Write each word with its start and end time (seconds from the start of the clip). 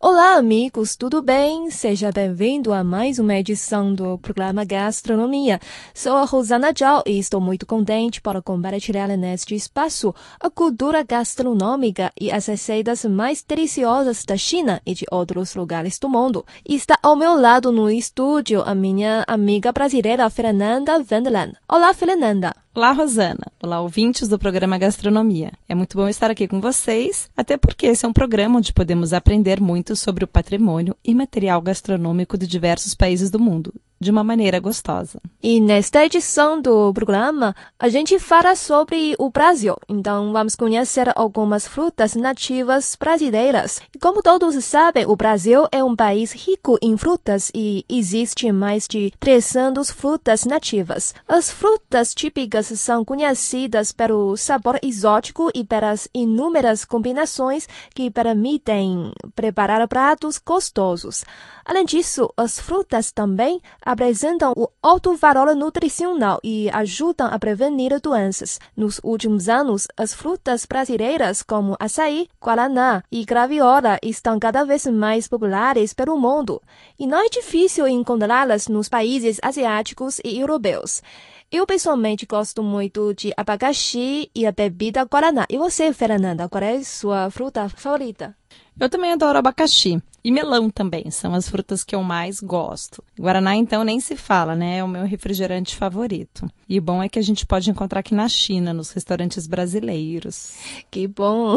Olá, 0.00 0.36
amigos, 0.36 0.94
tudo 0.94 1.20
bem? 1.20 1.72
Seja 1.72 2.12
bem-vindo 2.12 2.72
a 2.72 2.84
mais 2.84 3.18
uma 3.18 3.34
edição 3.34 3.92
do 3.92 4.16
programa 4.16 4.64
Gastronomia. 4.64 5.58
Sou 5.92 6.12
a 6.12 6.24
Rosana 6.24 6.72
Zhao 6.72 7.02
e 7.04 7.18
estou 7.18 7.40
muito 7.40 7.66
contente 7.66 8.20
para 8.20 8.40
compartilhar 8.40 9.08
neste 9.08 9.56
espaço 9.56 10.14
a 10.38 10.48
cultura 10.48 11.02
gastronômica 11.02 12.12
e 12.18 12.30
as 12.30 12.46
receitas 12.46 13.04
mais 13.06 13.42
deliciosas 13.42 14.24
da 14.24 14.36
China 14.36 14.80
e 14.86 14.94
de 14.94 15.04
outros 15.10 15.56
lugares 15.56 15.98
do 15.98 16.08
mundo. 16.08 16.46
Está 16.64 16.96
ao 17.02 17.16
meu 17.16 17.34
lado 17.34 17.72
no 17.72 17.90
estúdio 17.90 18.62
a 18.64 18.76
minha 18.76 19.24
amiga 19.26 19.72
brasileira 19.72 20.30
Fernanda 20.30 21.04
Wendland. 21.10 21.54
Olá, 21.68 21.92
Fernanda. 21.92 22.54
Olá, 22.78 22.92
Rosana. 22.92 23.50
Olá, 23.60 23.80
ouvintes 23.80 24.28
do 24.28 24.38
programa 24.38 24.78
Gastronomia. 24.78 25.50
É 25.68 25.74
muito 25.74 25.96
bom 25.96 26.06
estar 26.06 26.30
aqui 26.30 26.46
com 26.46 26.60
vocês, 26.60 27.28
até 27.36 27.56
porque 27.56 27.88
esse 27.88 28.06
é 28.06 28.08
um 28.08 28.12
programa 28.12 28.58
onde 28.58 28.72
podemos 28.72 29.12
aprender 29.12 29.60
muito 29.60 29.96
sobre 29.96 30.22
o 30.22 30.28
patrimônio 30.28 30.96
e 31.04 31.12
material 31.12 31.60
gastronômico 31.60 32.38
de 32.38 32.46
diversos 32.46 32.94
países 32.94 33.32
do 33.32 33.40
mundo 33.40 33.74
de 34.00 34.10
uma 34.10 34.22
maneira 34.22 34.60
gostosa. 34.60 35.20
E 35.42 35.60
nesta 35.60 36.04
edição 36.04 36.60
do 36.60 36.92
programa, 36.92 37.54
a 37.78 37.88
gente 37.88 38.18
fala 38.18 38.54
sobre 38.54 39.14
o 39.18 39.30
Brasil. 39.30 39.76
Então, 39.88 40.32
vamos 40.32 40.54
conhecer 40.54 41.10
algumas 41.16 41.66
frutas 41.66 42.14
nativas 42.14 42.96
brasileiras. 42.98 43.80
E 43.94 43.98
como 43.98 44.22
todos 44.22 44.62
sabem, 44.64 45.06
o 45.06 45.16
Brasil 45.16 45.66
é 45.72 45.82
um 45.82 45.96
país 45.96 46.32
rico 46.32 46.78
em 46.82 46.96
frutas 46.96 47.50
e 47.54 47.84
existe 47.88 48.50
mais 48.52 48.86
de 48.88 49.12
300 49.18 49.90
frutas 49.90 50.44
nativas. 50.44 51.14
As 51.26 51.50
frutas 51.50 52.14
típicas 52.14 52.67
são 52.76 53.04
conhecidas 53.04 53.92
pelo 53.92 54.36
sabor 54.36 54.78
exótico 54.82 55.50
e 55.54 55.64
pelas 55.64 56.08
inúmeras 56.14 56.84
combinações 56.84 57.68
que 57.94 58.10
permitem 58.10 59.12
preparar 59.34 59.86
pratos 59.88 60.38
gostosos. 60.38 61.24
Além 61.64 61.84
disso, 61.84 62.32
as 62.36 62.58
frutas 62.58 63.12
também 63.12 63.60
apresentam 63.82 64.52
o 64.56 64.68
alto 64.82 65.14
valor 65.16 65.54
nutricional 65.54 66.40
e 66.42 66.70
ajudam 66.70 67.26
a 67.26 67.38
prevenir 67.38 68.00
doenças. 68.00 68.58
Nos 68.76 68.98
últimos 69.04 69.48
anos, 69.48 69.86
as 69.96 70.14
frutas 70.14 70.64
brasileiras 70.64 71.42
como 71.42 71.76
açaí, 71.78 72.28
guaraná 72.42 73.02
e 73.12 73.24
graviola 73.24 73.98
estão 74.02 74.38
cada 74.38 74.64
vez 74.64 74.86
mais 74.86 75.28
populares 75.28 75.92
pelo 75.92 76.18
mundo, 76.18 76.62
e 76.98 77.06
não 77.06 77.18
é 77.18 77.28
difícil 77.28 77.86
encontrá-las 77.86 78.66
nos 78.68 78.88
países 78.88 79.38
asiáticos 79.42 80.20
e 80.24 80.38
europeus. 80.38 81.02
Eu 81.50 81.66
pessoalmente 81.66 82.26
gosto 82.26 82.62
muito 82.62 83.14
de 83.14 83.32
abacaxi 83.34 84.30
e 84.34 84.44
a 84.44 84.52
bebida 84.52 85.02
guaraná. 85.06 85.46
E 85.48 85.56
você, 85.56 85.94
Fernanda, 85.94 86.46
qual 86.46 86.62
é 86.62 86.76
a 86.76 86.84
sua 86.84 87.30
fruta 87.30 87.66
favorita? 87.70 88.36
Eu 88.78 88.90
também 88.90 89.12
adoro 89.12 89.38
abacaxi. 89.38 89.98
E 90.28 90.30
melão 90.30 90.68
também, 90.68 91.10
são 91.10 91.32
as 91.32 91.48
frutas 91.48 91.82
que 91.82 91.96
eu 91.96 92.02
mais 92.02 92.38
gosto. 92.38 93.02
Guaraná, 93.18 93.56
então, 93.56 93.82
nem 93.82 93.98
se 93.98 94.14
fala, 94.14 94.54
né? 94.54 94.76
É 94.76 94.84
o 94.84 94.88
meu 94.88 95.06
refrigerante 95.06 95.74
favorito. 95.74 96.46
E 96.68 96.78
o 96.78 96.82
bom 96.82 97.02
é 97.02 97.08
que 97.08 97.18
a 97.18 97.22
gente 97.22 97.46
pode 97.46 97.70
encontrar 97.70 98.00
aqui 98.00 98.14
na 98.14 98.28
China, 98.28 98.74
nos 98.74 98.90
restaurantes 98.90 99.46
brasileiros. 99.46 100.52
Que 100.90 101.08
bom! 101.08 101.56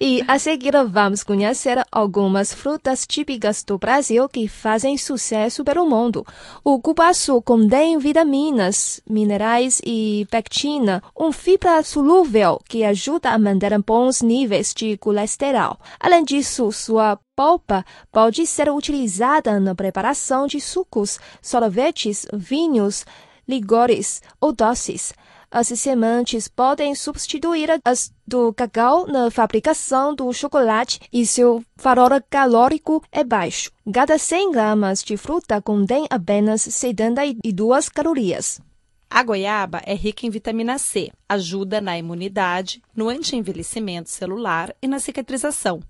e 0.00 0.24
a 0.26 0.40
seguir 0.40 0.72
vamos 0.90 1.22
conhecer 1.22 1.86
algumas 1.92 2.52
frutas 2.52 3.06
típicas 3.06 3.62
do 3.62 3.78
Brasil 3.78 4.28
que 4.28 4.48
fazem 4.48 4.98
sucesso 4.98 5.62
pelo 5.62 5.88
mundo. 5.88 6.26
O 6.64 6.80
cubaçu 6.80 7.40
contém 7.42 7.96
vitaminas, 7.96 9.00
minerais 9.08 9.80
e 9.86 10.26
pectina, 10.32 11.00
um 11.16 11.30
fibra 11.30 11.80
solúvel 11.84 12.60
que 12.68 12.82
ajuda 12.82 13.30
a 13.30 13.38
manter 13.38 13.80
bons 13.80 14.20
níveis 14.20 14.74
de 14.74 14.96
colesterol. 14.96 15.78
Além 16.00 16.24
disso, 16.24 16.72
sua 16.72 17.20
polpa 17.36 17.84
pode 18.12 18.46
ser 18.46 18.70
utilizada 18.70 19.58
na 19.58 19.74
preparação 19.74 20.46
de 20.46 20.60
sucos, 20.60 21.18
sorvetes, 21.42 22.26
vinhos, 22.32 23.04
licores 23.46 24.22
ou 24.40 24.52
doces. 24.52 25.12
As 25.50 25.68
sementes 25.68 26.48
podem 26.48 26.96
substituir 26.96 27.70
as 27.84 28.12
do 28.26 28.52
cacau 28.52 29.06
na 29.06 29.30
fabricação 29.30 30.12
do 30.12 30.32
chocolate 30.32 30.98
e 31.12 31.24
seu 31.24 31.62
valor 31.76 32.24
calórico 32.28 33.00
é 33.12 33.22
baixo. 33.22 33.70
Cada 33.92 34.18
100 34.18 34.50
gramas 34.50 35.04
de 35.04 35.16
fruta 35.16 35.62
contém 35.62 36.06
apenas 36.10 36.62
72 36.62 37.88
calorias. 37.88 38.60
A 39.08 39.22
goiaba 39.22 39.80
é 39.86 39.94
rica 39.94 40.26
em 40.26 40.30
vitamina 40.30 40.76
C, 40.76 41.12
ajuda 41.28 41.80
na 41.80 41.96
imunidade, 41.96 42.82
no 42.96 43.08
anti-envelhecimento 43.08 44.10
celular 44.10 44.74
e 44.82 44.88
na 44.88 44.98
cicatrização. 44.98 45.80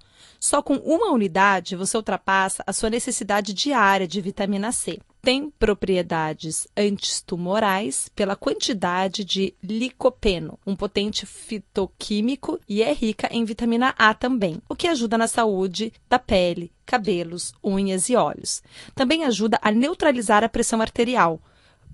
Só 0.44 0.60
com 0.60 0.75
uma 0.75 1.10
unidade 1.10 1.75
você 1.75 1.97
ultrapassa 1.97 2.62
a 2.66 2.72
sua 2.75 2.91
necessidade 2.91 3.55
diária 3.55 4.06
de 4.06 4.21
vitamina 4.21 4.72
C. 4.72 5.00
Tem 5.22 5.49
propriedades 5.49 6.69
antitumorais 6.77 8.10
pela 8.15 8.37
quantidade 8.37 9.25
de 9.25 9.55
licopeno, 9.62 10.59
um 10.66 10.77
potente 10.77 11.25
fitoquímico, 11.25 12.60
e 12.69 12.82
é 12.82 12.93
rica 12.93 13.27
em 13.32 13.43
vitamina 13.43 13.94
A 13.97 14.12
também, 14.12 14.60
o 14.69 14.77
que 14.77 14.87
ajuda 14.87 15.16
na 15.16 15.27
saúde 15.27 15.94
da 16.10 16.19
pele, 16.19 16.71
cabelos, 16.84 17.55
unhas 17.65 18.11
e 18.11 18.15
olhos. 18.15 18.62
Também 18.94 19.25
ajuda 19.25 19.59
a 19.62 19.71
neutralizar 19.71 20.44
a 20.44 20.49
pressão 20.50 20.82
arterial, 20.82 21.41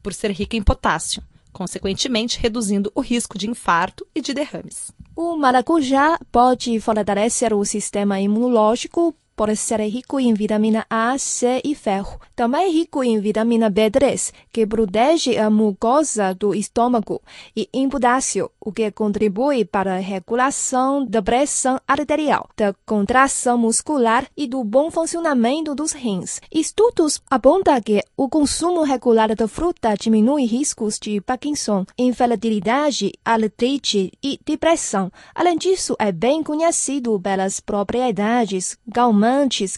por 0.02 0.12
ser 0.12 0.32
rica 0.32 0.56
em 0.56 0.62
potássio, 0.62 1.22
consequentemente 1.52 2.38
reduzindo 2.38 2.90
o 2.94 3.00
risco 3.00 3.38
de 3.38 3.48
infarto 3.48 4.06
e 4.14 4.20
de 4.20 4.32
derrames. 4.32 4.92
O 5.14 5.36
maracujá 5.36 6.18
pode 6.30 6.78
fortalecer 6.80 7.52
o 7.52 7.64
sistema 7.64 8.20
imunológico 8.20 9.14
por 9.40 9.56
ser 9.56 9.80
rico 9.80 10.20
em 10.20 10.34
vitamina 10.34 10.84
A, 10.90 11.16
C 11.16 11.62
e 11.64 11.74
ferro. 11.74 12.20
Também 12.36 12.66
é 12.66 12.68
rico 12.68 13.02
em 13.02 13.18
vitamina 13.18 13.70
B3, 13.70 14.34
que 14.52 14.66
protege 14.66 15.38
a 15.38 15.48
mucosa 15.48 16.34
do 16.34 16.54
estômago, 16.54 17.22
e 17.56 17.66
em 17.72 17.88
potássio, 17.88 18.50
o 18.60 18.70
que 18.70 18.90
contribui 18.90 19.64
para 19.64 19.94
a 19.94 19.98
regulação 19.98 21.06
da 21.06 21.22
pressão 21.22 21.80
arterial, 21.88 22.50
da 22.54 22.74
contração 22.84 23.56
muscular 23.56 24.26
e 24.36 24.46
do 24.46 24.62
bom 24.62 24.90
funcionamento 24.90 25.74
dos 25.74 25.92
rins. 25.92 26.38
Estudos 26.52 27.22
apontam 27.30 27.80
que 27.80 28.02
o 28.18 28.28
consumo 28.28 28.82
regular 28.82 29.34
da 29.34 29.48
fruta 29.48 29.94
diminui 29.98 30.44
riscos 30.44 30.98
de 30.98 31.18
Parkinson, 31.18 31.86
infertilidade, 31.96 33.14
artrite 33.24 34.12
e 34.22 34.38
depressão. 34.44 35.10
Além 35.34 35.56
disso, 35.56 35.96
é 35.98 36.12
bem 36.12 36.42
conhecido 36.42 37.18
pelas 37.18 37.58
propriedades 37.58 38.76
calmantes 38.92 39.29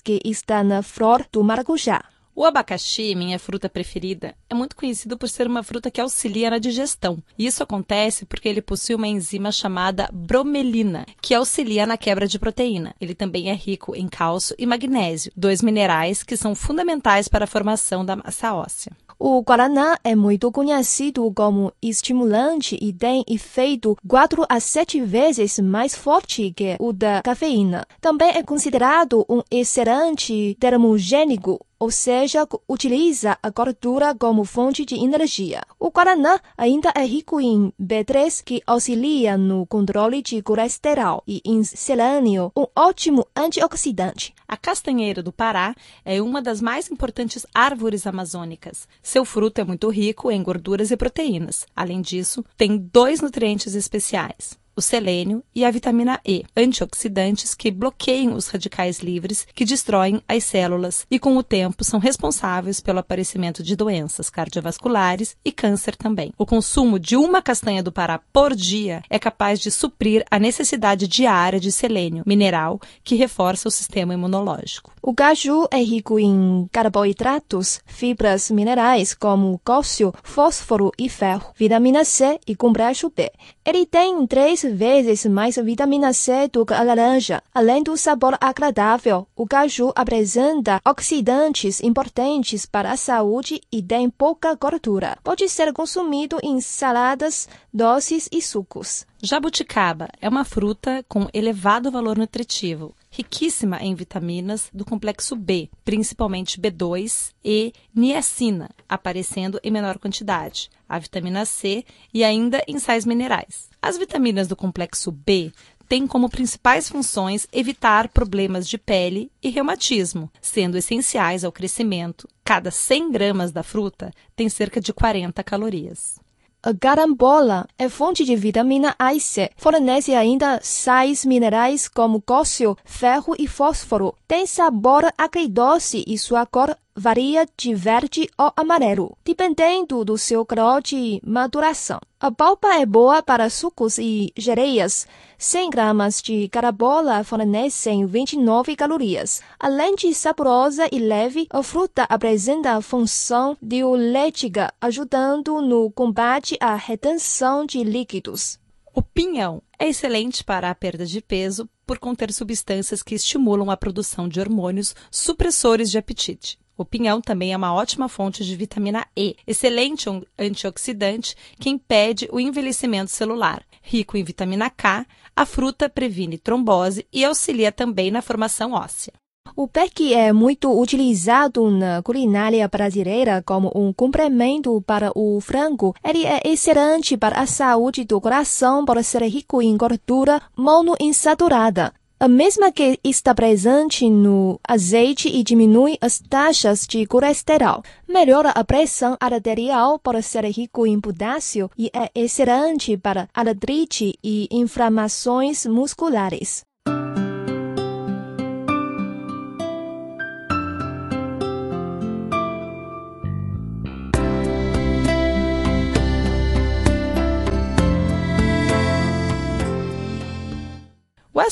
que 0.03 0.21
está 0.25 0.63
na 0.65 0.83
flor 0.83 1.27
do 1.33 1.43
maracujá. 1.43 2.03
O 2.35 2.47
abacaxi, 2.47 3.15
minha 3.15 3.39
fruta 3.39 3.69
preferida, 3.69 4.35
é 4.49 4.55
muito 4.55 4.75
conhecido 4.75 5.19
por 5.19 5.29
ser 5.29 5.47
uma 5.47 5.63
fruta 5.63 5.91
que 5.91 6.01
auxilia 6.01 6.49
na 6.49 6.57
digestão. 6.59 7.23
Isso 7.39 7.63
acontece 7.63 8.25
porque 8.25 8.49
ele 8.49 8.63
possui 8.63 8.95
uma 8.95 9.07
enzima 9.07 9.53
chamada 9.53 10.09
bromelina, 10.11 11.05
que 11.21 11.35
auxilia 11.35 11.87
na 11.87 11.99
quebra 11.99 12.27
de 12.27 12.39
proteína. 12.39 12.95
Ele 12.99 13.15
também 13.15 13.51
é 13.51 13.55
rico 13.55 13.95
em 13.95 14.09
cálcio 14.09 14.57
e 14.59 14.65
magnésio, 14.65 15.31
dois 15.37 15.61
minerais 15.61 16.23
que 16.23 16.35
são 16.35 16.55
fundamentais 16.55 17.29
para 17.29 17.45
a 17.45 17.49
formação 17.49 18.03
da 18.03 18.17
massa 18.17 18.55
óssea. 18.55 18.93
O 19.25 19.41
guaraná 19.41 19.97
é 20.03 20.17
muito 20.17 20.51
conhecido 20.51 21.31
como 21.33 21.73
estimulante 21.81 22.77
e 22.83 22.93
tem 22.93 23.25
efeito 23.29 23.97
4 24.09 24.45
a 24.49 24.59
7 24.59 25.01
vezes 25.01 25.61
mais 25.61 25.95
forte 25.95 26.51
que 26.51 26.75
o 26.81 26.93
da 26.93 27.23
cafeína. 27.23 27.87
Também 28.01 28.31
é 28.31 28.43
considerado 28.43 29.25
um 29.29 29.41
excelente 29.49 30.57
termogênico 30.59 31.65
ou 31.83 31.91
seja, 31.91 32.47
utiliza 32.69 33.37
a 33.43 33.51
gordura 33.51 34.15
como 34.15 34.45
fonte 34.45 34.85
de 34.85 34.95
energia. 34.95 35.63
O 35.81 35.91
guaraná 35.91 36.41
ainda 36.57 36.93
é 36.95 37.05
rico 37.05 37.41
em 37.41 37.73
B3, 37.77 38.41
que 38.45 38.63
auxilia 38.65 39.37
no 39.37 39.67
controle 39.67 40.23
de 40.23 40.41
colesterol, 40.43 41.25
e 41.27 41.43
em 41.45 41.65
selênio, 41.65 42.53
um 42.57 42.67
ótimo 42.77 43.27
antioxidante. 43.35 44.33
A 44.47 44.57
castanheira 44.57 45.25
do 45.25 45.33
Pará 45.33 45.75
é 46.05 46.23
uma 46.23 46.41
das 46.41 46.61
mais 46.61 46.89
importantes 46.89 47.45
árvores 47.53 48.07
amazônicas. 48.07 48.87
Seu 49.03 49.25
fruto 49.25 49.61
é 49.61 49.65
muito 49.65 49.89
rico 49.91 50.31
em 50.31 50.41
gorduras 50.41 50.93
e 50.93 50.97
proteínas. 50.97 51.67
Além 51.75 52.01
disso, 52.01 52.45
tem 52.57 52.79
dois 52.79 53.21
nutrientes 53.21 53.75
especiais: 53.75 54.57
o 54.83 54.85
selênio 54.85 55.45
e 55.55 55.65
a 55.65 55.71
vitamina 55.71 56.21
E, 56.27 56.45
antioxidantes 56.57 57.55
que 57.55 57.71
bloqueiam 57.71 58.35
os 58.35 58.49
radicais 58.49 58.99
livres 58.99 59.47
que 59.55 59.65
destroem 59.65 60.21
as 60.29 60.43
células 60.43 61.07
e, 61.09 61.21
com 61.21 61.37
o 61.37 61.43
tempo, 61.43 61.85
são 61.85 62.01
responsáveis 62.01 62.81
pelo 62.81 62.99
aparecimento 62.99 63.63
de 63.63 63.77
doenças 63.77 64.29
cardiovasculares 64.29 65.37
e 65.45 65.53
câncer 65.53 65.95
também. 65.95 66.33
O 66.37 66.45
consumo 66.45 66.99
de 66.99 67.17
uma 67.17 67.41
castanha 67.41 67.83
do 67.83 67.93
Pará 67.93 68.21
por 68.33 68.57
dia 68.57 69.03
é 69.09 69.19
capaz 69.21 69.61
de 69.61 69.71
suprir 69.71 70.25
a 70.29 70.39
necessidade 70.39 71.07
diária 71.07 71.61
de 71.61 71.71
selênio, 71.71 72.25
mineral 72.27 72.81
que 73.05 73.15
reforça 73.15 73.69
o 73.69 73.71
sistema 73.71 74.15
imunológico. 74.15 74.93
O 75.01 75.15
caju 75.15 75.69
é 75.71 75.79
rico 75.79 76.19
em 76.19 76.69
carboidratos, 76.73 77.81
fibras 77.87 78.51
minerais 78.51 79.15
como 79.15 79.61
cálcio, 79.65 80.13
fósforo 80.25 80.91
e 80.99 81.09
ferro, 81.09 81.53
vitamina 81.57 82.05
C 82.05 82.41
e 82.47 82.57
complexo 82.57 83.13
B. 83.15 83.31
Ele 83.65 83.87
tem 83.87 84.27
três 84.27 84.65
vezes 84.73 85.27
mais 85.27 85.57
vitamina 85.57 86.13
C 86.13 86.49
do 86.49 86.65
que 86.65 86.75
a 86.75 86.83
laranja. 86.83 87.43
Além 87.55 87.83
do 87.83 87.97
sabor 87.97 88.37
agradável, 88.41 89.27
o 89.37 89.47
caju 89.47 89.93
apresenta 89.95 90.81
oxidantes 90.85 91.83
importantes 91.83 92.67
para 92.67 92.93
a 92.93 92.97
saúde 92.97 93.61
e 93.71 93.83
tem 93.83 94.09
pouca 94.09 94.55
gordura. 94.55 95.19
Pode 95.23 95.49
ser 95.49 95.73
consumido 95.73 96.39
em 96.43 96.61
saladas, 96.61 97.49
doces 97.73 98.29
e 98.33 98.41
sucos. 98.41 99.07
Jabuticaba 99.23 100.09
é 100.21 100.29
uma 100.29 100.45
fruta 100.45 101.05
com 101.09 101.29
elevado 101.33 101.91
valor 101.91 102.19
nutritivo 102.19 102.95
riquíssima 103.13 103.77
em 103.83 103.95
vitaminas 103.95 104.71
do 104.73 104.87
complexo 104.87 105.37
B, 105.37 105.69
principalmente 105.85 106.59
B2 106.59 107.33
e 107.45 107.73
niacina, 107.95 108.71
aparecendo 108.89 109.61
em 109.63 109.71
menor 109.71 109.99
quantidade, 109.99 110.71
a 110.89 110.99
vitamina 110.99 111.45
C 111.45 111.85
e 112.13 112.25
ainda 112.25 112.65
em 112.67 112.79
sais 112.79 113.05
minerais. 113.05 113.69
As 113.83 113.99
vitaminas 113.99 114.49
do 114.49 114.57
complexo 114.57 115.13
B 115.13 115.53
têm 115.87 116.07
como 116.07 116.31
principais 116.31 116.89
funções 116.89 117.47
evitar 117.53 118.09
problemas 118.09 118.67
de 118.67 118.79
pele 118.79 119.31
e 119.43 119.51
reumatismo, 119.51 120.31
sendo 120.41 120.79
essenciais 120.79 121.45
ao 121.45 121.53
crescimento. 121.53 122.27
Cada 122.43 122.71
100 122.71 123.13
gramas 123.13 123.53
da 123.53 123.63
fruta 123.63 124.11
tem 124.35 124.49
cerca 124.49 124.81
de 124.81 124.91
40 124.91 125.45
calorias. 125.45 126.22
A 126.65 126.73
carambola 126.73 127.67
é 127.77 127.89
fonte 127.89 128.25
de 128.25 128.37
vitamina 128.37 128.95
A 128.97 129.13
e 129.13 129.21
C. 129.21 129.51
Fornece 129.57 130.15
ainda 130.15 130.61
sais 130.63 131.25
minerais 131.25 131.89
como 131.89 132.23
cálcio, 132.23 132.77
ferro 132.85 133.35
e 133.37 133.49
fósforo. 133.49 134.15
Tem 134.29 134.47
sabor 134.47 135.13
agridoce 135.19 136.05
e 136.07 136.17
sua 136.17 136.47
cor 136.47 136.77
varia 136.95 137.47
de 137.57 137.75
verde 137.75 138.29
ou 138.39 138.53
amarelo, 138.57 139.17
dependendo 139.25 140.05
do 140.05 140.19
seu 140.19 140.45
grau 140.45 140.81
de 140.81 141.21
maduração. 141.25 141.99
A 142.21 142.31
polpa 142.31 142.69
é 142.77 142.87
boa 142.87 143.23
para 143.23 143.51
sucos 143.51 143.99
e 143.99 144.33
geleias. 144.37 145.07
100 145.39 145.71
gramas 145.71 146.23
de 146.23 146.49
carabola 146.49 147.25
fornecem 147.25 148.07
29 148.07 148.77
calorias. 148.77 149.43
Além 149.59 149.97
de 149.97 150.15
saborosa 150.15 150.89
e 150.93 150.99
leve, 150.99 151.49
a 151.51 151.63
fruta 151.63 152.05
apresenta 152.09 152.81
função 152.81 153.57
diurética, 153.61 154.73
ajudando 154.81 155.61
no 155.61 155.91
combate 155.91 156.57
à 156.61 156.77
retenção 156.77 157.67
de 157.67 157.83
líquidos. 157.83 158.61
O 158.95 159.03
pinhão 159.03 159.63
é 159.79 159.89
excelente 159.89 160.45
para 160.45 160.71
a 160.71 160.75
perda 160.75 161.07
de 161.07 161.21
peso 161.23 161.69
por 161.87 161.99
conter 161.99 162.33
substâncias 162.33 163.03
que 163.03 163.15
estimulam 163.15 163.71
a 163.71 163.77
produção 163.77 164.29
de 164.29 164.39
hormônios 164.39 164.95
supressores 165.11 165.91
de 165.91 165.99
apetite. 165.99 166.62
O 166.83 166.85
pinhão 166.85 167.21
também 167.21 167.53
é 167.53 167.57
uma 167.57 167.73
ótima 167.73 168.09
fonte 168.09 168.45
de 168.45 168.57
vitamina 168.57 169.07
E, 169.17 169.37
excelente 169.47 170.09
antioxidante 170.37 171.37
que 171.61 171.71
impede 171.71 172.29
o 172.33 172.41
envelhecimento 172.41 173.09
celular. 173.09 173.63
Rico 173.81 174.17
em 174.17 174.25
vitamina 174.25 174.69
K, 174.69 175.07
a 175.37 175.47
fruta 175.47 175.89
previne 175.89 176.39
trombose 176.39 177.07
e 177.13 177.25
auxilia 177.25 177.71
também 177.71 178.11
na 178.11 178.21
formação 178.21 178.73
óssea. 178.73 179.13
O 179.55 179.69
pequi 179.69 180.13
é 180.13 180.33
muito 180.33 180.77
utilizado 180.77 181.71
na 181.71 182.03
culinária 182.03 182.67
brasileira 182.67 183.41
como 183.47 183.71
um 183.77 183.93
complemento 183.93 184.83
para 184.85 185.13
o 185.15 185.41
frango. 185.41 185.95
Ele 186.05 186.27
é 186.27 186.41
excelente 186.45 187.17
para 187.17 187.41
a 187.41 187.47
saúde 187.47 188.03
do 188.03 188.21
coração 188.21 188.85
por 188.85 189.01
ser 189.05 189.23
rico 189.23 189.63
em 189.63 189.77
gordura 189.77 190.43
monoinsaturada 190.57 191.95
a 192.23 192.29
mesma 192.29 192.71
que 192.71 193.01
está 193.03 193.35
presente 193.35 194.09
no 194.09 194.61
azeite 194.63 195.29
e 195.29 195.43
diminui 195.43 195.99
as 196.01 196.21
taxas 196.21 196.87
de 196.87 197.05
colesterol. 197.05 197.83
Melhora 198.09 198.51
a 198.51 198.63
pressão 198.63 199.17
arterial 199.19 199.99
por 199.99 200.23
ser 200.23 200.45
rico 200.45 200.87
em 200.87 201.01
potássio 201.01 201.69
e 201.77 201.91
é 201.93 202.09
excelente 202.15 202.97
para 202.97 203.29
artrite 203.35 204.17
e 204.23 204.47
inflamações 204.53 205.67
musculares. 205.67 206.65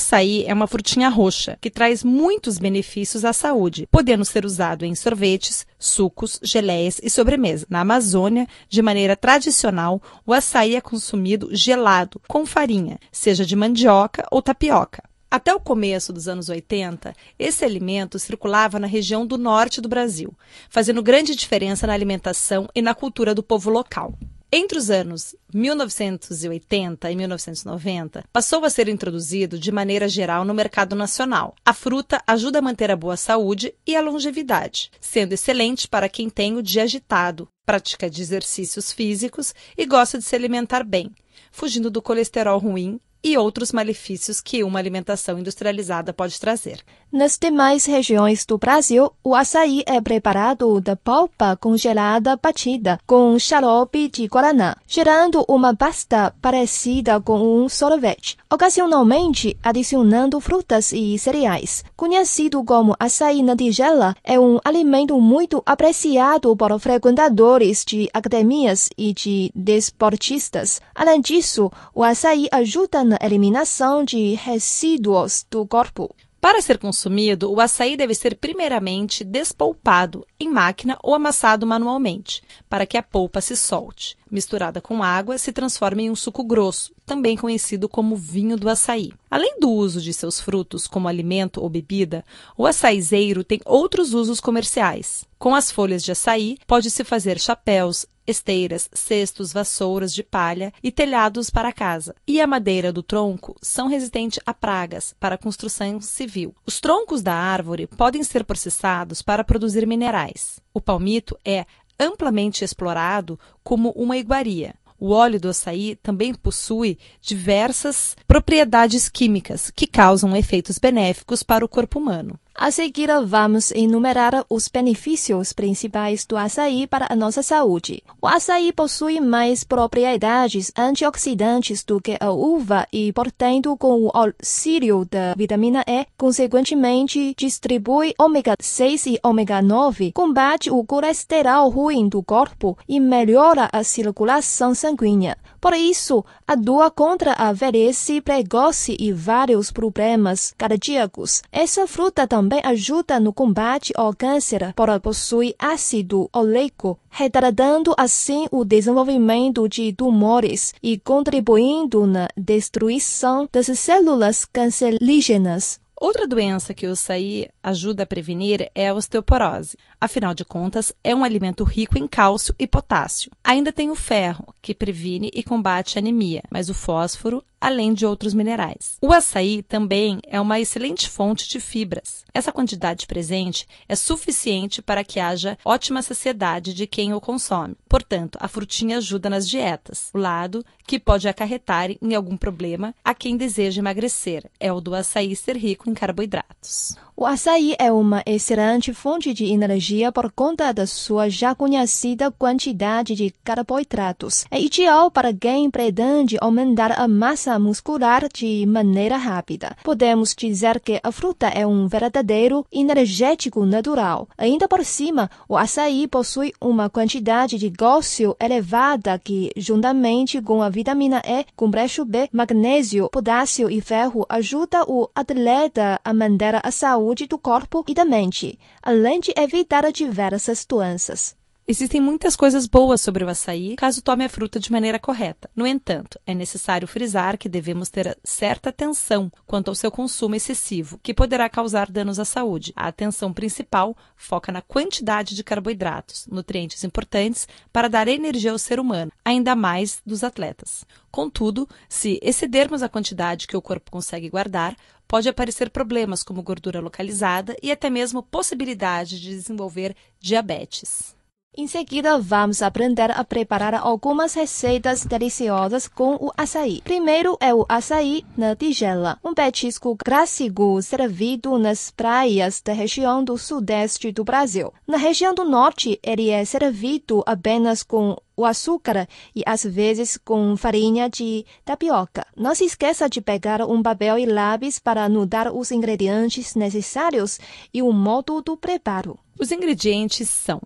Açaí 0.01 0.43
é 0.47 0.53
uma 0.53 0.65
frutinha 0.65 1.09
roxa 1.09 1.57
que 1.61 1.69
traz 1.69 2.03
muitos 2.03 2.57
benefícios 2.57 3.23
à 3.23 3.31
saúde, 3.31 3.87
podendo 3.91 4.25
ser 4.25 4.43
usado 4.43 4.83
em 4.83 4.95
sorvetes, 4.95 5.65
sucos, 5.77 6.39
geleias 6.41 6.99
e 7.03 7.09
sobremesa. 7.09 7.67
Na 7.69 7.81
Amazônia, 7.81 8.47
de 8.67 8.81
maneira 8.81 9.15
tradicional, 9.15 10.01
o 10.25 10.33
açaí 10.33 10.75
é 10.75 10.81
consumido 10.81 11.49
gelado, 11.55 12.19
com 12.27 12.45
farinha, 12.45 12.99
seja 13.11 13.45
de 13.45 13.55
mandioca 13.55 14.25
ou 14.31 14.41
tapioca. 14.41 15.03
Até 15.29 15.53
o 15.53 15.61
começo 15.61 16.11
dos 16.11 16.27
anos 16.27 16.49
80, 16.49 17.13
esse 17.39 17.63
alimento 17.63 18.19
circulava 18.19 18.79
na 18.79 18.87
região 18.87 19.25
do 19.25 19.37
norte 19.37 19.79
do 19.79 19.87
Brasil, 19.87 20.33
fazendo 20.69 21.03
grande 21.03 21.35
diferença 21.35 21.87
na 21.87 21.93
alimentação 21.93 22.67
e 22.75 22.81
na 22.81 22.93
cultura 22.93 23.33
do 23.33 23.43
povo 23.43 23.69
local. 23.69 24.13
Entre 24.53 24.77
os 24.77 24.89
anos 24.89 25.33
1980 25.53 27.09
e 27.09 27.15
1990, 27.15 28.25
passou 28.33 28.65
a 28.65 28.69
ser 28.69 28.89
introduzido 28.89 29.57
de 29.57 29.71
maneira 29.71 30.09
geral 30.09 30.43
no 30.43 30.53
mercado 30.53 30.93
nacional. 30.93 31.55
A 31.63 31.73
fruta 31.73 32.21
ajuda 32.27 32.59
a 32.59 32.61
manter 32.61 32.91
a 32.91 32.97
boa 32.97 33.15
saúde 33.15 33.73
e 33.87 33.95
a 33.95 34.01
longevidade, 34.01 34.91
sendo 34.99 35.31
excelente 35.31 35.87
para 35.87 36.09
quem 36.09 36.29
tem 36.29 36.57
o 36.57 36.61
dia 36.61 36.83
agitado, 36.83 37.47
pratica 37.65 38.09
de 38.09 38.21
exercícios 38.21 38.91
físicos 38.91 39.55
e 39.77 39.85
gosta 39.85 40.17
de 40.17 40.25
se 40.25 40.35
alimentar 40.35 40.83
bem, 40.83 41.15
fugindo 41.49 41.89
do 41.89 42.01
colesterol 42.01 42.59
ruim 42.59 42.99
e 43.23 43.37
outros 43.37 43.71
malefícios 43.71 44.41
que 44.41 44.65
uma 44.65 44.79
alimentação 44.79 45.39
industrializada 45.39 46.11
pode 46.11 46.37
trazer. 46.37 46.83
Nas 47.13 47.37
demais 47.37 47.85
regiões 47.85 48.45
do 48.45 48.57
Brasil, 48.57 49.11
o 49.21 49.35
açaí 49.35 49.83
é 49.85 49.99
preparado 49.99 50.79
da 50.79 50.95
polpa 50.95 51.57
congelada 51.57 52.39
batida 52.41 53.01
com 53.05 53.37
xarope 53.37 54.07
de 54.07 54.27
guaraná, 54.27 54.77
gerando 54.87 55.43
uma 55.45 55.75
pasta 55.75 56.33
parecida 56.41 57.19
com 57.19 57.37
um 57.41 57.67
sorvete, 57.67 58.37
ocasionalmente 58.49 59.57
adicionando 59.61 60.39
frutas 60.39 60.93
e 60.93 61.19
cereais. 61.19 61.83
Conhecido 61.97 62.63
como 62.63 62.95
açaí 62.97 63.43
na 63.43 63.57
tigela, 63.57 64.15
é 64.23 64.39
um 64.39 64.57
alimento 64.63 65.19
muito 65.19 65.61
apreciado 65.65 66.55
por 66.55 66.79
frequentadores 66.79 67.83
de 67.83 68.09
academias 68.13 68.89
e 68.97 69.11
de 69.13 69.51
desportistas. 69.53 70.79
Além 70.95 71.19
disso, 71.19 71.69
o 71.93 72.05
açaí 72.05 72.47
ajuda 72.53 73.03
na 73.03 73.17
eliminação 73.21 74.01
de 74.01 74.33
resíduos 74.35 75.45
do 75.51 75.67
corpo. 75.67 76.15
Para 76.41 76.59
ser 76.59 76.79
consumido, 76.79 77.53
o 77.53 77.61
açaí 77.61 77.95
deve 77.95 78.15
ser 78.15 78.35
primeiramente 78.35 79.23
despolpado 79.23 80.25
em 80.39 80.49
máquina 80.49 80.97
ou 81.03 81.13
amassado 81.13 81.67
manualmente, 81.67 82.41
para 82.67 82.87
que 82.87 82.97
a 82.97 83.03
polpa 83.03 83.39
se 83.39 83.55
solte. 83.55 84.17
Misturada 84.31 84.79
com 84.79 85.03
água, 85.03 85.37
se 85.37 85.51
transforma 85.51 86.03
em 86.03 86.09
um 86.09 86.15
suco 86.15 86.41
grosso, 86.41 86.93
também 87.05 87.35
conhecido 87.35 87.89
como 87.89 88.15
vinho 88.15 88.55
do 88.55 88.69
açaí. 88.69 89.11
Além 89.29 89.59
do 89.59 89.69
uso 89.69 89.99
de 89.99 90.13
seus 90.13 90.39
frutos 90.39 90.87
como 90.87 91.09
alimento 91.09 91.61
ou 91.61 91.69
bebida, 91.69 92.23
o 92.57 92.65
açaizeiro 92.65 93.43
tem 93.43 93.59
outros 93.65 94.13
usos 94.13 94.39
comerciais. 94.39 95.25
Com 95.37 95.53
as 95.53 95.69
folhas 95.69 96.01
de 96.01 96.13
açaí, 96.13 96.57
pode-se 96.65 97.03
fazer 97.03 97.37
chapéus, 97.39 98.05
esteiras, 98.25 98.89
cestos, 98.93 99.51
vassouras 99.51 100.13
de 100.13 100.23
palha 100.23 100.73
e 100.81 100.91
telhados 100.91 101.49
para 101.49 101.73
casa. 101.73 102.15
E 102.27 102.39
a 102.39 102.47
madeira 102.47 102.91
do 102.91 103.03
tronco 103.03 103.55
são 103.61 103.87
resistentes 103.87 104.39
a 104.45 104.53
pragas 104.53 105.13
para 105.19 105.37
construção 105.37 105.99
civil. 105.99 106.55
Os 106.65 106.79
troncos 106.79 107.21
da 107.21 107.33
árvore 107.33 107.87
podem 107.87 108.23
ser 108.23 108.43
processados 108.43 109.21
para 109.21 109.43
produzir 109.43 109.85
minerais. 109.85 110.59
O 110.73 110.79
palmito 110.79 111.37
é 111.43 111.65
amplamente 112.01 112.65
explorado 112.65 113.39
como 113.63 113.91
uma 113.91 114.17
iguaria. 114.17 114.73
O 114.99 115.11
óleo 115.11 115.39
do 115.39 115.49
açaí 115.49 115.95
também 115.95 116.33
possui 116.33 116.97
diversas 117.21 118.15
propriedades 118.27 119.09
químicas 119.09 119.71
que 119.71 119.87
causam 119.87 120.35
efeitos 120.35 120.77
benéficos 120.77 121.41
para 121.41 121.65
o 121.65 121.69
corpo 121.69 121.97
humano. 121.97 122.39
A 122.53 122.69
seguir, 122.69 123.09
vamos 123.25 123.71
enumerar 123.71 124.45
os 124.49 124.67
benefícios 124.67 125.53
principais 125.53 126.25
do 126.25 126.35
açaí 126.35 126.85
para 126.85 127.07
a 127.09 127.15
nossa 127.15 127.41
saúde. 127.41 128.03
O 128.21 128.27
açaí 128.27 128.73
possui 128.73 129.19
mais 129.21 129.63
propriedades 129.63 130.71
antioxidantes 130.77 131.83
do 131.83 131.99
que 131.99 132.17
a 132.19 132.29
uva 132.29 132.85
e, 132.91 133.11
portanto, 133.13 133.75
com 133.77 134.03
o 134.03 134.11
auxílio 134.13 135.05
da 135.05 135.33
vitamina 135.33 135.83
E, 135.87 136.05
consequentemente, 136.17 137.33
distribui 137.37 138.13
ômega 138.19 138.55
6 138.59 139.05
e 139.07 139.19
ômega 139.23 139.61
9, 139.61 140.11
combate 140.11 140.69
o 140.69 140.83
colesterol 140.83 141.69
ruim 141.69 142.09
do 142.09 142.21
corpo 142.21 142.77
e 142.87 142.99
melhora 142.99 143.69
a 143.71 143.81
circulação 143.83 144.75
sanguínea. 144.75 145.37
Por 145.59 145.73
isso, 145.73 146.23
atua 146.45 146.91
contra 146.91 147.33
a 147.33 147.53
velhice 147.53 148.19
precoce 148.19 148.97
e 148.99 149.11
vários 149.11 149.71
problemas 149.71 150.53
cardíacos. 150.57 151.41
Essa 151.51 151.87
fruta 151.87 152.27
também 152.27 152.40
ajuda 152.63 153.19
no 153.19 153.33
combate 153.33 153.93
ao 153.95 154.13
câncer, 154.13 154.73
por 154.73 154.99
possui 154.99 155.55
ácido 155.57 156.29
oleico, 156.33 156.99
retardando 157.09 157.93
assim 157.97 158.47
o 158.51 158.63
desenvolvimento 158.63 159.67
de 159.67 159.93
tumores 159.93 160.73
e 160.81 160.97
contribuindo 160.97 162.05
na 162.05 162.27
destruição 162.37 163.47
das 163.51 163.67
células 163.77 164.45
cancerígenas. 164.45 165.79
Outra 166.01 166.27
doença 166.27 166.73
que 166.73 166.87
o 166.87 166.93
açaí 166.93 167.47
ajuda 167.61 168.01
a 168.01 168.07
prevenir 168.07 168.71
é 168.73 168.89
a 168.89 168.93
osteoporose. 168.95 169.77
Afinal 169.99 170.33
de 170.33 170.43
contas, 170.43 170.91
é 171.03 171.13
um 171.13 171.23
alimento 171.23 171.63
rico 171.63 171.95
em 171.95 172.07
cálcio 172.07 172.55
e 172.57 172.65
potássio. 172.65 173.29
Ainda 173.43 173.71
tem 173.71 173.91
o 173.91 173.95
ferro, 173.95 174.51
que 174.63 174.73
previne 174.73 175.29
e 175.31 175.43
combate 175.43 175.99
a 175.99 176.01
anemia, 176.01 176.41
mas 176.49 176.69
o 176.69 176.73
fósforo 176.73 177.43
além 177.61 177.93
de 177.93 178.05
outros 178.05 178.33
minerais. 178.33 178.97
O 178.99 179.13
açaí 179.13 179.61
também 179.61 180.19
é 180.27 180.41
uma 180.41 180.59
excelente 180.59 181.07
fonte 181.07 181.47
de 181.47 181.59
fibras. 181.59 182.25
Essa 182.33 182.51
quantidade 182.51 183.05
presente 183.05 183.67
é 183.87 183.95
suficiente 183.95 184.81
para 184.81 185.03
que 185.03 185.19
haja 185.19 185.57
ótima 185.63 186.01
saciedade 186.01 186.73
de 186.73 186.87
quem 186.87 187.13
o 187.13 187.21
consome. 187.21 187.77
Portanto, 187.87 188.37
a 188.41 188.47
frutinha 188.47 188.97
ajuda 188.97 189.29
nas 189.29 189.47
dietas. 189.47 190.09
O 190.13 190.17
lado 190.17 190.65
que 190.87 190.99
pode 190.99 191.27
acarretar 191.27 191.91
em 192.01 192.15
algum 192.15 192.35
problema 192.35 192.95
a 193.03 193.13
quem 193.13 193.37
deseja 193.37 193.79
emagrecer 193.79 194.49
é 194.59 194.73
o 194.73 194.81
do 194.81 194.95
açaí 194.95 195.35
ser 195.35 195.55
rico 195.55 195.89
em 195.89 195.93
carboidratos. 195.93 196.97
O 197.21 197.25
açaí 197.27 197.75
é 197.77 197.91
uma 197.91 198.23
excelente 198.25 198.95
fonte 198.95 199.31
de 199.31 199.45
energia 199.45 200.11
por 200.11 200.31
conta 200.31 200.71
da 200.71 200.87
sua 200.87 201.29
já 201.29 201.53
conhecida 201.53 202.31
quantidade 202.31 203.13
de 203.13 203.31
carboidratos. 203.43 204.43
É 204.49 204.59
ideal 204.59 205.11
para 205.11 205.31
quem 205.31 205.69
pretende 205.69 206.35
aumentar 206.41 206.99
a 206.99 207.07
massa 207.07 207.59
muscular 207.59 208.27
de 208.33 208.65
maneira 208.65 209.17
rápida. 209.17 209.77
Podemos 209.83 210.33
dizer 210.35 210.79
que 210.79 210.99
a 211.03 211.11
fruta 211.11 211.45
é 211.49 211.63
um 211.63 211.87
verdadeiro 211.87 212.65
energético 212.71 213.67
natural. 213.67 214.27
Ainda 214.35 214.67
por 214.67 214.83
cima, 214.83 215.29
o 215.47 215.55
açaí 215.55 216.07
possui 216.07 216.51
uma 216.59 216.89
quantidade 216.89 217.59
de 217.59 217.69
cálcio 217.69 218.35
elevada 218.41 219.19
que, 219.19 219.51
juntamente 219.55 220.41
com 220.41 220.63
a 220.63 220.69
vitamina 220.69 221.21
E, 221.23 221.45
complexo 221.55 222.03
B, 222.03 222.27
magnésio, 222.33 223.11
potássio 223.11 223.69
e 223.69 223.79
ferro, 223.79 224.25
ajuda 224.27 224.83
o 224.87 225.07
atleta 225.13 226.01
a 226.03 226.11
manter 226.15 226.59
a 226.65 226.71
saúde 226.71 227.10
saúde 227.11 227.27
do 227.27 227.37
corpo 227.37 227.83
e 227.87 227.93
da 227.93 228.05
mente, 228.05 228.57
além 228.81 229.19
de 229.19 229.33
evitar 229.35 229.89
diversas 229.91 230.65
doenças. 230.65 231.35
Existem 231.67 232.01
muitas 232.01 232.35
coisas 232.35 232.65
boas 232.65 233.01
sobre 233.01 233.23
o 233.23 233.29
açaí 233.29 233.75
caso 233.75 234.01
tome 234.01 234.25
a 234.25 234.29
fruta 234.29 234.59
de 234.59 234.71
maneira 234.71 234.97
correta. 234.97 235.49
No 235.55 235.67
entanto, 235.67 236.19
é 236.25 236.33
necessário 236.33 236.87
frisar 236.87 237.37
que 237.37 237.47
devemos 237.47 237.89
ter 237.89 238.17
certa 238.23 238.69
atenção 238.69 239.31
quanto 239.45 239.67
ao 239.69 239.75
seu 239.75 239.91
consumo 239.91 240.35
excessivo, 240.35 240.99
que 241.03 241.13
poderá 241.13 241.47
causar 241.47 241.91
danos 241.91 242.19
à 242.19 242.25
saúde. 242.25 242.73
A 242.75 242.87
atenção 242.87 243.31
principal 243.31 243.95
foca 244.15 244.51
na 244.51 244.61
quantidade 244.61 245.35
de 245.35 245.43
carboidratos, 245.43 246.27
nutrientes 246.29 246.83
importantes 246.83 247.47
para 247.71 247.87
dar 247.87 248.07
energia 248.07 248.51
ao 248.51 248.57
ser 248.57 248.79
humano, 248.79 249.11
ainda 249.23 249.55
mais 249.55 250.01
dos 250.05 250.23
atletas. 250.23 250.83
Contudo, 251.11 251.67
se 251.87 252.19
excedermos 252.23 252.81
a 252.81 252.89
quantidade 252.89 253.47
que 253.47 253.55
o 253.55 253.61
corpo 253.61 253.91
consegue 253.91 254.29
guardar, 254.29 254.75
pode 255.11 255.27
aparecer 255.27 255.69
problemas 255.69 256.23
como 256.23 256.41
gordura 256.41 256.79
localizada 256.79 257.53
e 257.61 257.69
até 257.69 257.89
mesmo 257.89 258.23
possibilidade 258.23 259.19
de 259.19 259.31
desenvolver 259.31 259.93
diabetes. 260.21 261.13
Em 261.57 261.67
seguida, 261.67 262.17
vamos 262.17 262.61
aprender 262.61 263.11
a 263.11 263.21
preparar 263.25 263.75
algumas 263.75 264.33
receitas 264.33 265.05
deliciosas 265.05 265.85
com 265.85 266.15
o 266.15 266.31
açaí. 266.37 266.81
Primeiro 266.81 267.37
é 267.41 267.53
o 267.53 267.65
açaí 267.67 268.23
na 268.37 268.55
tigela, 268.55 269.19
um 269.21 269.33
petisco 269.33 269.97
clássico 269.97 270.81
servido 270.81 271.59
nas 271.59 271.91
praias 271.91 272.61
da 272.61 272.71
região 272.71 273.21
do 273.21 273.37
sudeste 273.37 274.13
do 274.13 274.23
Brasil. 274.23 274.73
Na 274.87 274.95
região 274.95 275.33
do 275.33 275.43
norte, 275.43 275.99
ele 276.01 276.29
é 276.29 276.45
servido 276.45 277.21
apenas 277.25 277.83
com 277.83 278.15
o 278.35 278.45
açúcar 278.45 279.07
e 279.35 279.43
às 279.45 279.63
vezes 279.63 280.17
com 280.17 280.55
farinha 280.55 281.09
de 281.09 281.45
tapioca. 281.63 282.25
Não 282.35 282.55
se 282.55 282.65
esqueça 282.65 283.09
de 283.09 283.21
pegar 283.21 283.61
um 283.65 283.81
papel 283.81 284.17
e 284.17 284.25
lápis 284.25 284.79
para 284.79 285.05
anotar 285.05 285.53
os 285.53 285.71
ingredientes 285.71 286.55
necessários 286.55 287.39
e 287.73 287.81
o 287.81 287.91
modo 287.91 288.41
do 288.41 288.57
preparo. 288.57 289.19
Os 289.41 289.51
ingredientes 289.51 290.29
são 290.29 290.61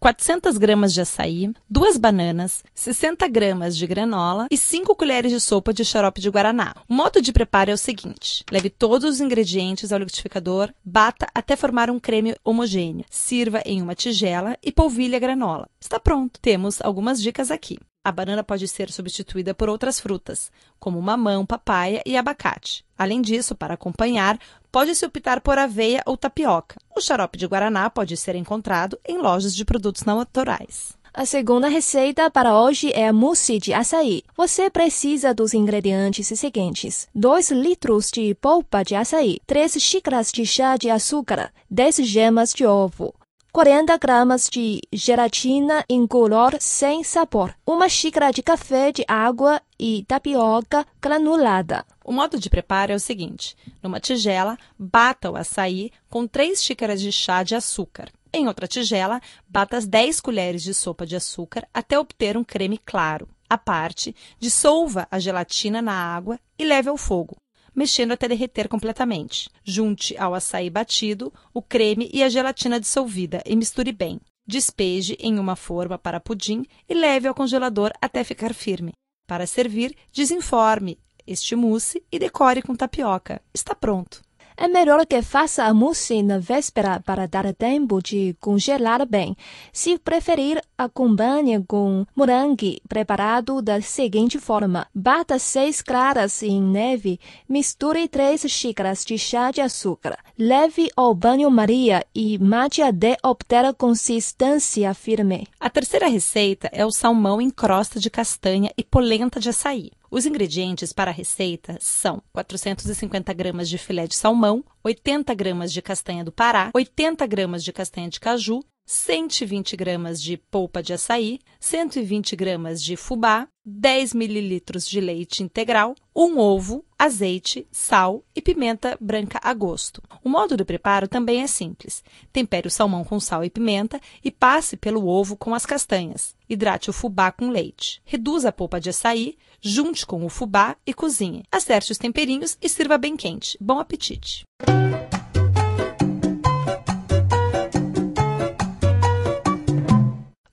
400 0.00 0.58
gramas 0.58 0.92
de 0.92 1.00
açaí, 1.00 1.52
duas 1.70 1.96
bananas, 1.96 2.64
60 2.74 3.28
gramas 3.28 3.76
de 3.76 3.86
granola 3.86 4.48
e 4.50 4.56
5 4.56 4.96
colheres 4.96 5.30
de 5.30 5.38
sopa 5.38 5.72
de 5.72 5.84
xarope 5.84 6.20
de 6.20 6.28
guaraná. 6.28 6.74
O 6.88 6.94
modo 6.94 7.22
de 7.22 7.32
preparo 7.32 7.70
é 7.70 7.74
o 7.74 7.78
seguinte: 7.78 8.44
leve 8.50 8.68
todos 8.68 9.08
os 9.08 9.20
ingredientes 9.20 9.92
ao 9.92 10.00
liquidificador, 10.00 10.72
bata 10.84 11.28
até 11.32 11.54
formar 11.54 11.88
um 11.88 12.00
creme 12.00 12.34
homogêneo. 12.44 13.04
Sirva 13.08 13.62
em 13.64 13.80
uma 13.80 13.94
tigela 13.94 14.56
e 14.60 14.72
polvilhe 14.72 15.14
a 15.14 15.20
granola. 15.20 15.68
Está 15.80 16.00
pronto. 16.00 16.40
Temos 16.40 16.80
algumas 16.80 17.05
dicas 17.14 17.50
aqui. 17.50 17.78
A 18.04 18.12
banana 18.12 18.44
pode 18.44 18.68
ser 18.68 18.90
substituída 18.90 19.52
por 19.52 19.68
outras 19.68 19.98
frutas, 19.98 20.50
como 20.78 21.02
mamão, 21.02 21.44
papaya 21.44 22.02
e 22.06 22.16
abacate. 22.16 22.84
Além 22.96 23.20
disso, 23.20 23.54
para 23.54 23.74
acompanhar, 23.74 24.38
pode-se 24.70 25.04
optar 25.04 25.40
por 25.40 25.58
aveia 25.58 26.02
ou 26.06 26.16
tapioca. 26.16 26.76
O 26.96 27.00
xarope 27.00 27.38
de 27.38 27.46
guaraná 27.46 27.90
pode 27.90 28.16
ser 28.16 28.36
encontrado 28.36 28.98
em 29.04 29.18
lojas 29.18 29.54
de 29.54 29.64
produtos 29.64 30.04
naturais. 30.04 30.96
A 31.12 31.24
segunda 31.24 31.66
receita 31.66 32.30
para 32.30 32.60
hoje 32.60 32.92
é 32.92 33.08
a 33.08 33.12
mousse 33.12 33.58
de 33.58 33.72
açaí. 33.72 34.22
Você 34.36 34.68
precisa 34.68 35.32
dos 35.32 35.54
ingredientes 35.54 36.26
seguintes: 36.38 37.08
2 37.14 37.52
litros 37.52 38.10
de 38.12 38.34
polpa 38.34 38.82
de 38.82 38.94
açaí, 38.94 39.38
3 39.46 39.80
xícaras 39.80 40.30
de 40.30 40.44
chá 40.44 40.76
de 40.76 40.90
açúcar, 40.90 41.50
10 41.70 41.96
gemas 42.06 42.52
de 42.52 42.66
ovo, 42.66 43.14
40 43.56 43.96
gramas 43.96 44.50
de 44.52 44.82
gelatina 44.92 45.82
incolor 45.88 46.58
sem 46.60 47.02
sabor, 47.02 47.56
uma 47.66 47.88
xícara 47.88 48.30
de 48.30 48.42
café 48.42 48.92
de 48.92 49.02
água 49.08 49.62
e 49.80 50.04
tapioca 50.06 50.86
granulada. 51.00 51.82
O 52.04 52.12
modo 52.12 52.38
de 52.38 52.50
preparo 52.50 52.92
é 52.92 52.94
o 52.94 53.00
seguinte: 53.00 53.56
numa 53.82 53.98
tigela, 53.98 54.58
bata 54.78 55.30
o 55.30 55.36
açaí 55.36 55.90
com 56.10 56.26
3 56.26 56.62
xícaras 56.62 57.00
de 57.00 57.10
chá 57.10 57.42
de 57.42 57.54
açúcar. 57.54 58.10
Em 58.30 58.46
outra 58.46 58.68
tigela, 58.68 59.22
bata 59.48 59.78
as 59.78 59.86
10 59.86 60.20
colheres 60.20 60.62
de 60.62 60.74
sopa 60.74 61.06
de 61.06 61.16
açúcar 61.16 61.66
até 61.72 61.98
obter 61.98 62.36
um 62.36 62.44
creme 62.44 62.76
claro. 62.76 63.26
À 63.48 63.56
parte, 63.56 64.14
dissolva 64.38 65.08
a 65.10 65.18
gelatina 65.18 65.80
na 65.80 65.94
água 65.94 66.38
e 66.58 66.64
leve 66.66 66.90
ao 66.90 66.98
fogo 66.98 67.38
mexendo 67.76 68.12
até 68.12 68.26
derreter 68.26 68.66
completamente. 68.66 69.50
Junte 69.62 70.16
ao 70.16 70.34
açaí 70.34 70.70
batido 70.70 71.32
o 71.52 71.60
creme 71.60 72.10
e 72.12 72.22
a 72.22 72.28
gelatina 72.30 72.80
dissolvida 72.80 73.42
e 73.44 73.54
misture 73.54 73.92
bem. 73.92 74.18
Despeje 74.48 75.16
em 75.20 75.38
uma 75.38 75.54
forma 75.54 75.98
para 75.98 76.20
pudim 76.20 76.64
e 76.88 76.94
leve 76.94 77.28
ao 77.28 77.34
congelador 77.34 77.92
até 78.00 78.24
ficar 78.24 78.54
firme. 78.54 78.92
Para 79.26 79.46
servir, 79.46 79.94
desenforme 80.12 80.98
este 81.26 81.54
mousse 81.54 82.02
e 82.10 82.18
decore 82.18 82.62
com 82.62 82.74
tapioca. 82.74 83.42
Está 83.52 83.74
pronto. 83.74 84.25
É 84.58 84.66
melhor 84.66 85.04
que 85.04 85.20
faça 85.20 85.64
a 85.64 85.74
mousse 85.74 86.22
na 86.22 86.38
véspera 86.38 86.98
para 86.98 87.28
dar 87.28 87.52
tempo 87.52 88.00
de 88.02 88.34
congelar 88.40 89.04
bem. 89.04 89.36
Se 89.70 89.98
preferir, 89.98 90.62
acompanhe 90.78 91.62
com 91.64 92.06
morangue 92.16 92.80
preparado 92.88 93.60
da 93.60 93.82
seguinte 93.82 94.38
forma: 94.38 94.86
bata 94.94 95.38
seis 95.38 95.82
claras 95.82 96.42
em 96.42 96.62
neve, 96.62 97.20
misture 97.46 98.08
três 98.08 98.40
xícaras 98.50 99.04
de 99.04 99.18
chá 99.18 99.50
de 99.50 99.60
açúcar, 99.60 100.16
leve 100.38 100.88
ao 100.96 101.14
banho-maria 101.14 102.06
e 102.14 102.38
mate 102.38 102.80
até 102.80 103.18
obter 103.22 103.74
consistência 103.74 104.94
firme. 104.94 105.46
A 105.60 105.68
terceira 105.68 106.08
receita 106.08 106.70
é 106.72 106.84
o 106.86 106.90
salmão 106.90 107.42
em 107.42 107.50
crosta 107.50 108.00
de 108.00 108.08
castanha 108.08 108.72
e 108.76 108.82
polenta 108.82 109.38
de 109.38 109.50
açaí. 109.50 109.90
Os 110.10 110.24
ingredientes 110.24 110.92
para 110.92 111.10
a 111.10 111.14
receita 111.14 111.76
são 111.80 112.22
450 112.32 113.32
gramas 113.32 113.68
de 113.68 113.76
filé 113.76 114.06
de 114.06 114.14
salmão, 114.14 114.64
80 114.84 115.34
gramas 115.34 115.72
de 115.72 115.82
castanha 115.82 116.24
do 116.24 116.30
Pará, 116.30 116.70
80 116.74 117.26
gramas 117.26 117.64
de 117.64 117.72
castanha 117.72 118.08
de 118.08 118.20
caju, 118.20 118.60
120 118.86 119.76
gramas 119.76 120.22
de 120.22 120.36
polpa 120.36 120.80
de 120.80 120.92
açaí, 120.92 121.40
120 121.58 122.36
gramas 122.36 122.80
de 122.80 122.96
fubá, 122.96 123.48
10 123.64 124.14
mililitros 124.14 124.88
de 124.88 125.00
leite 125.00 125.42
integral, 125.42 125.96
um 126.14 126.38
ovo, 126.38 126.84
azeite, 126.96 127.66
sal 127.72 128.24
e 128.34 128.40
pimenta 128.40 128.96
branca 129.00 129.40
a 129.42 129.52
gosto. 129.52 130.00
O 130.22 130.28
modo 130.28 130.56
de 130.56 130.64
preparo 130.64 131.08
também 131.08 131.42
é 131.42 131.48
simples. 131.48 132.04
Tempere 132.32 132.68
o 132.68 132.70
salmão 132.70 133.02
com 133.02 133.18
sal 133.18 133.44
e 133.44 133.50
pimenta 133.50 134.00
e 134.24 134.30
passe 134.30 134.76
pelo 134.76 135.08
ovo 135.08 135.36
com 135.36 135.52
as 135.52 135.66
castanhas. 135.66 136.36
Hidrate 136.48 136.88
o 136.88 136.92
fubá 136.92 137.32
com 137.32 137.50
leite. 137.50 138.00
Reduza 138.04 138.50
a 138.50 138.52
polpa 138.52 138.80
de 138.80 138.90
açaí, 138.90 139.36
junte 139.60 140.06
com 140.06 140.24
o 140.24 140.28
fubá 140.28 140.76
e 140.86 140.94
cozinhe. 140.94 141.42
Acerte 141.50 141.90
os 141.90 141.98
temperinhos 141.98 142.56
e 142.62 142.68
sirva 142.68 142.96
bem 142.96 143.16
quente. 143.16 143.58
Bom 143.60 143.80
apetite! 143.80 144.44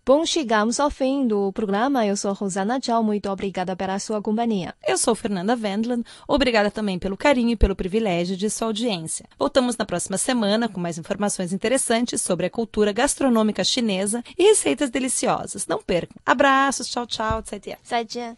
Bom, 0.05 0.25
chegamos 0.25 0.81
ao 0.81 0.89
fim 0.89 1.25
do 1.25 1.53
programa. 1.53 2.05
Eu 2.05 2.17
sou 2.17 2.33
Rosana 2.33 2.77
Tchau. 2.77 3.01
Muito 3.01 3.29
obrigada 3.29 3.73
pela 3.73 3.97
sua 3.99 4.21
companhia. 4.21 4.75
Eu 4.85 4.97
sou 4.97 5.15
Fernanda 5.15 5.55
Vendland. 5.55 6.03
Obrigada 6.27 6.69
também 6.69 6.99
pelo 6.99 7.15
carinho 7.15 7.51
e 7.51 7.55
pelo 7.55 7.73
privilégio 7.73 8.35
de 8.35 8.49
sua 8.49 8.67
audiência. 8.67 9.25
Voltamos 9.39 9.77
na 9.77 9.85
próxima 9.85 10.17
semana 10.17 10.67
com 10.67 10.77
mais 10.77 10.97
informações 10.97 11.53
interessantes 11.53 12.21
sobre 12.21 12.47
a 12.47 12.49
cultura 12.49 12.91
gastronômica 12.91 13.63
chinesa 13.63 14.21
e 14.37 14.43
receitas 14.43 14.89
deliciosas. 14.89 15.67
Não 15.67 15.81
percam. 15.81 16.17
Abraços. 16.25 16.89
Tchau, 16.89 17.07
tchau. 17.07 17.41
Tchau, 17.41 18.05
tchau. 18.05 18.37